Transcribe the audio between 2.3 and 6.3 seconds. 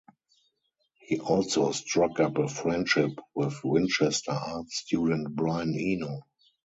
a friendship with Winchester art student Brian Eno.